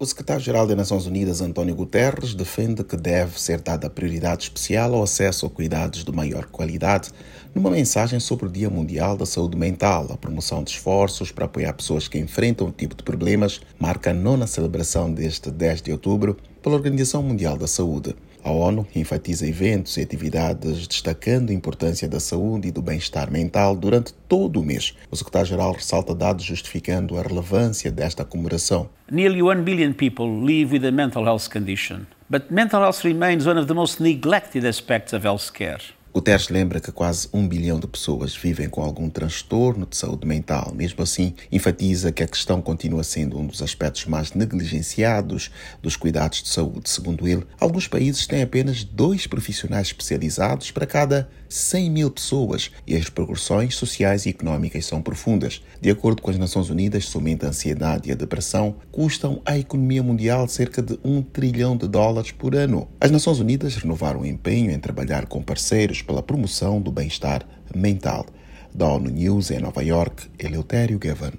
[0.00, 5.02] O secretário-geral das Nações Unidas, António Guterres, defende que deve ser dada prioridade especial ao
[5.02, 7.10] acesso a cuidados de maior qualidade,
[7.52, 10.06] numa mensagem sobre o Dia Mundial da Saúde Mental.
[10.12, 14.14] A promoção de esforços para apoiar pessoas que enfrentam o tipo de problemas marca a
[14.14, 18.14] nona celebração deste 10 de outubro pela Organização Mundial da Saúde.
[18.42, 23.74] A ONU enfatiza eventos e atividades destacando a importância da saúde e do bem-estar mental
[23.74, 24.94] durante todo o mês.
[25.10, 28.88] O secretário-geral ressalta dados justificando a relevância desta comemoração.
[29.10, 33.58] Nearly 1 billion people live with a mental health condition, but mental health remains one
[33.58, 35.97] of the most neglected aspects of health care.
[36.18, 40.72] Guterres lembra que quase um bilhão de pessoas vivem com algum transtorno de saúde mental.
[40.74, 45.48] Mesmo assim, enfatiza que a questão continua sendo um dos aspectos mais negligenciados
[45.80, 46.90] dos cuidados de saúde.
[46.90, 52.96] Segundo ele, alguns países têm apenas dois profissionais especializados para cada 100 mil pessoas e
[52.96, 55.62] as repercussões sociais e económicas são profundas.
[55.80, 60.02] De acordo com as Nações Unidas, somente a ansiedade e a depressão custam à economia
[60.02, 62.88] mundial cerca de um trilhão de dólares por ano.
[63.00, 67.44] As Nações Unidas renovaram o empenho em trabalhar com parceiros pela promoção do bem-estar
[67.76, 68.24] mental.
[68.74, 71.32] Da ONU News em Nova York, Eleutério Gavan.